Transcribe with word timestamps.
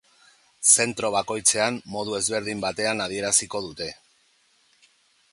Zentro 0.75 1.09
bakoitzean 1.15 1.77
modu 1.95 2.17
ezberdin 2.19 2.63
batean 2.63 3.03
adieraziko 3.05 3.61
dute. 3.67 3.91